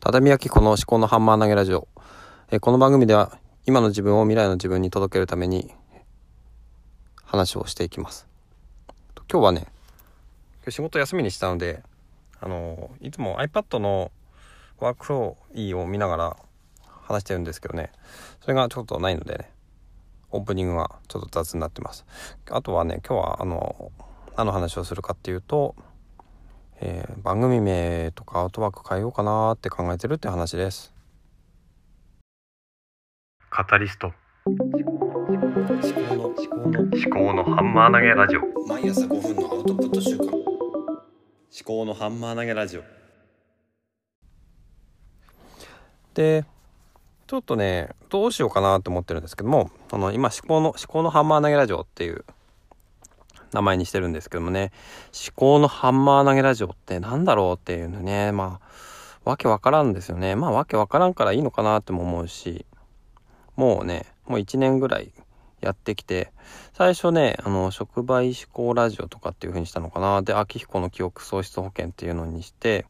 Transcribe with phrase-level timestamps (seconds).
[0.00, 1.88] 畳焼き子の思考のハンマー投げラジオ。
[2.52, 5.74] えこの番組では今の自分を未来の自分に届けるために
[7.24, 8.28] 話をしていきます。
[9.28, 9.66] 今日はね、
[10.62, 11.82] 今日仕事休みにしたので、
[12.40, 14.12] あのいつも iPad の
[14.78, 16.36] ワークフロー E を見ながら
[17.02, 17.90] 話してるんですけどね、
[18.40, 19.50] それがちょっとないのでね、
[20.30, 22.06] オープニングがちょっと雑になってます。
[22.52, 23.90] あとはね、今日はあの、
[24.36, 25.74] 何の話をするかっていうと、
[26.80, 30.92] えー、番組名とかアウトワーク変えようかなって考えてるって話です。
[33.50, 34.12] カタリスト。
[34.46, 38.40] 思考の思考の思考のハンマー投げラジオ。
[38.66, 40.36] 毎朝5分のアウトプット週間思
[41.64, 42.82] 考のハンマー投げラジオ。
[46.14, 46.44] で
[47.26, 52.24] ちょっとねどうしようかなと思ってるんですけどもあの今思考の思考のハンマー投げラジオっていう
[53.52, 54.72] 名前にしてるんですけどもね、
[55.12, 60.36] 思考のハンマー投げラジオってなんだろうっていうのね、まあ、わけわからんですよね。
[60.36, 62.66] まあ、わけわからんからいいのかなっても思うし、
[63.56, 65.12] もうね、もう1年ぐらい
[65.60, 66.32] やってきて、
[66.72, 70.22] 最初ね、あの、触媒思考ラジオとかっていう風にしたのかな。
[70.22, 72.86] で、秋彦の記憶喪失保険っていうのにして、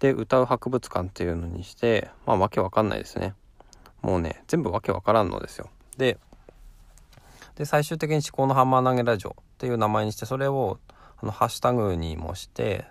[0.00, 3.34] で、歌う博物館っていうのにして、まあ、わけわかんないですね。
[4.02, 5.68] もうね、全部わけわからんのですよ。
[5.96, 6.18] で、
[7.60, 10.78] で、最終的に思考のハンマー投げラジオっていう名前にしてそれを
[11.18, 12.86] あのハッシュタグにもして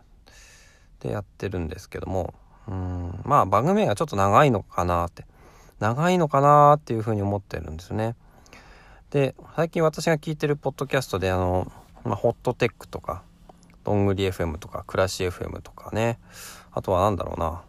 [0.99, 2.35] でやってるんですけども。
[2.67, 5.25] うんまあ番組名がちょっと長いのかなって。
[5.79, 8.15] 長いのかなっていうふうに思ってるんですね。
[9.09, 11.71] で最近私が聞いてるポッドキャストであの、
[12.03, 13.23] まあ、ホットテックとか
[13.83, 16.19] どんぐり FM とか暮らし FM とかね。
[16.71, 17.63] あとは何だろうな。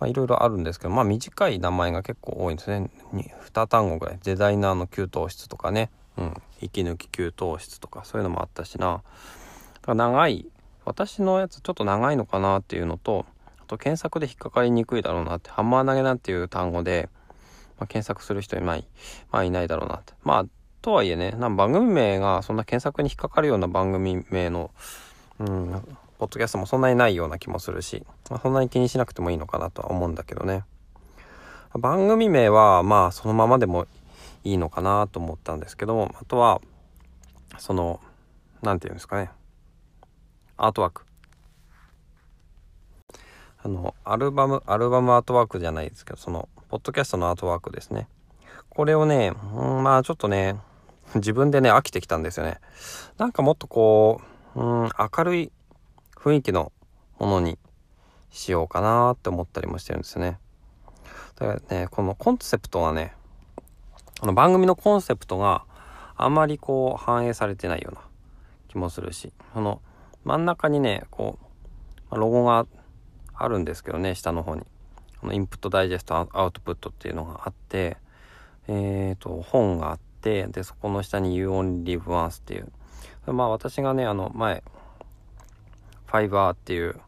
[0.00, 2.90] まあ、いろいろあるんですけど、まあ、短い名前が結構多いんですね。
[3.12, 4.18] 2単語ぐらい。
[4.24, 5.90] デザイナーの給湯室とかね。
[6.16, 6.42] うん。
[6.60, 8.86] 息抜き給湯室とか、そういうのもあったしな。
[8.86, 9.02] だか
[9.88, 10.46] ら長い。
[10.86, 13.26] 私のやつちょっと長いのかなっていうのと、
[13.60, 17.10] あと検索で引っかかりにくいだろうなって、ハンマー投げなんていう単語で、
[17.78, 18.86] まあ、検索する人いない、
[19.30, 20.14] まあいないだろうなって。
[20.24, 20.44] まあ、
[20.80, 24.70] とはいえね、なん番組名がそんな検索に引っかかるような番組名の、
[25.38, 30.64] うん、ポッドキャストもそんなにないような気もするし、まあ、そんなに気にしなくてもいいのかなとは思うんだけどね。
[31.78, 33.86] 番組名はまあそのままでも
[34.44, 36.60] いいのかなと思ったんですけども、あとは、
[37.56, 38.00] その、
[38.60, 39.30] 何て言うんですかね。
[40.58, 41.06] アートワーク。
[43.62, 48.08] あの、アルバム、アルバムアートワークじゃないですけど、その、ポッドキャストのアートワークですね。
[48.68, 50.56] これをね、うん、まあちょっとね、
[51.14, 52.60] 自分でね、飽きてきたんですよね。
[53.16, 54.20] なんかもっとこ
[54.54, 55.52] う、うん、明るい
[56.22, 56.72] 雰囲気の
[57.18, 57.58] ものに
[58.30, 60.38] しようかなって思ったりもしてるんですね。
[61.36, 63.14] だからね、このコンセプトがね、
[64.20, 65.64] この番組のコンセプトが
[66.16, 68.02] あまりこう反映されてないような
[68.68, 69.80] 気もするし、その
[70.24, 71.38] 真ん中にね、こ
[72.10, 72.66] う、ロゴが
[73.34, 74.62] あるんですけどね、下の方に。
[75.20, 77.96] このインプットダイジェストアウトプットっていうのがあって、
[78.68, 82.70] えっ、ー、と、本があって、で、そこの下に You Only Live Once っていう。
[83.26, 84.62] まあ私がね、あの前、
[86.10, 87.00] ファイバーっていう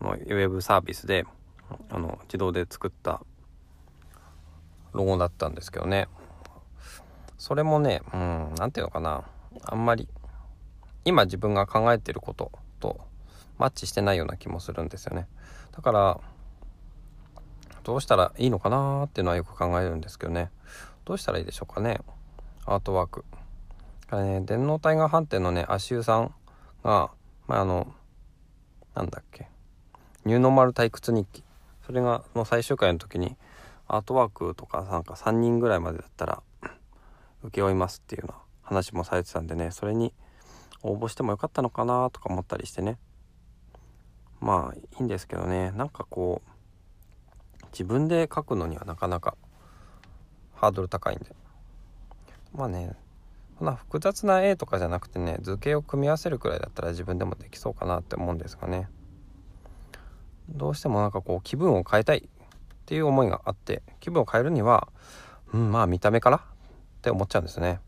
[0.00, 1.26] ウェブサービスで
[1.90, 3.20] あの自動で作った
[4.92, 6.08] ロゴだったんですけどね。
[7.36, 9.24] それもねうん何ていうのかな。
[9.64, 10.08] あんまり
[11.04, 12.98] 今自分が考えてることと
[13.58, 15.28] マッチしてないような気もするんですよね。
[15.72, 16.20] だから
[17.82, 20.50] どうしたらいいのかなっていうのはよく考えるんですけどね。
[21.04, 22.00] どうしたらいいでしょうかね。
[22.64, 23.26] アートワーク。
[24.06, 26.34] からね電脳体が反転のね足湯さん
[26.82, 27.10] が、
[27.46, 27.92] まあ、あの
[28.94, 29.48] なんだっけ？
[30.24, 31.44] ニューノーマル退屈日記。
[31.84, 33.36] それがの最終回の時に
[33.88, 36.42] アートワークとかなんか3人ぐらいまでだったら
[37.42, 40.14] 請け負いますっていうような話もされてたんでねそれに
[40.82, 42.98] 応募してもよかったのかなとか思ったりしてね。
[44.40, 45.72] まあいいんですけどね。
[45.72, 49.36] なんかこう自分で書くのにはなかなか
[50.54, 51.34] ハードル高いんで。
[52.54, 52.94] まあね
[53.58, 58.88] そんな複雑な絵とかじゃなくてね図形を組み合わせるくらいだったら自分でもできそうかなって思うんですがね。
[60.48, 62.22] どうしてもなんかこう気分を変えたいっ
[62.84, 64.88] ていう思いがあって気分を変えるには
[65.52, 66.40] うんまあ見た目からっ
[67.00, 67.80] て思っちゃうんですね。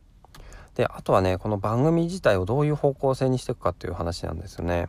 [0.75, 4.89] であとはねこの番組自体をどういう方向性にしていくかっていう話なんですよね。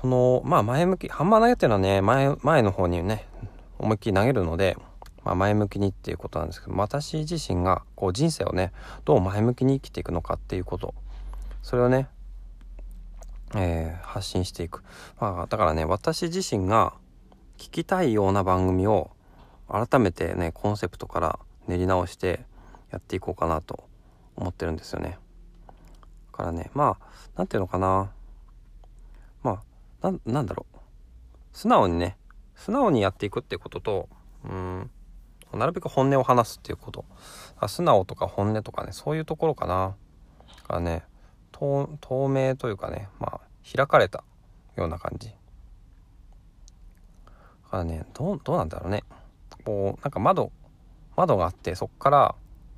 [0.00, 3.26] そのまあ前向きハンマー投げっていうのはね前前の方にね
[3.78, 4.76] 思いっきり投げるので
[5.24, 8.72] まあ、前向きにっていうことなんですけど私自身がこう人生をね
[9.04, 10.94] どう前向きに生きていくのかっていうこと
[11.62, 12.08] それをね、
[13.54, 14.82] えー、発信していく、
[15.18, 16.92] まあ、だからね私自身が
[17.56, 19.10] 聞きたいような番組を
[19.68, 22.44] 改めてねコンセプトから練り直して
[22.90, 23.84] やっていこうかなと
[24.36, 25.18] 思ってるんですよね。
[26.32, 27.06] だからねまあ
[27.36, 28.10] 何ていうのかな。
[29.42, 29.62] ま
[30.02, 30.76] あななんだろう。
[31.52, 32.16] 素直にね
[32.56, 34.08] 素直にやっていくってことと
[34.44, 34.90] うん
[35.56, 37.04] なるべく本音を話すっていうこと。
[37.68, 39.94] 素直とか本音とかねそういうところかな。
[40.68, 41.04] がね
[41.52, 41.88] 透
[42.28, 43.40] 明というかねまあ
[43.76, 44.24] 開かれた
[44.76, 45.28] ような感じ。
[45.28, 45.34] だ
[47.70, 49.04] からねどうどうなんだろうね。
[49.64, 50.52] こうなんか窓
[51.16, 52.34] 窓があってそこから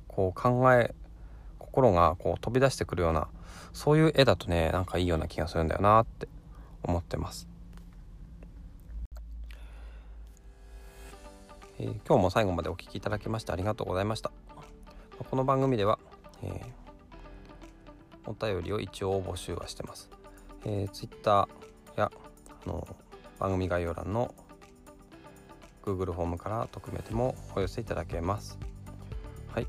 [0.07, 0.93] こう考え
[1.59, 3.27] 心がこう飛び出してくるような
[3.73, 6.27] そういう絵だとねなんかいいような気がするんだよなって
[6.83, 7.47] 思ってます。
[11.79, 14.31] えー、今日も最後までお聴きいただきましてありがとうございました。
[15.29, 15.99] この番組では、
[16.41, 20.09] えー、お便りを一応募集はしてます。
[20.65, 21.47] えー、Twitter
[21.95, 22.11] や
[22.65, 22.87] あの
[23.37, 24.33] 番組概要欄の
[25.83, 28.57] Google フォームから匿名でもお寄せいただけます。
[29.53, 29.67] はい。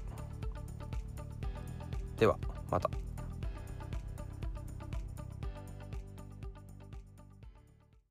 [2.16, 2.38] では、
[2.70, 2.90] また。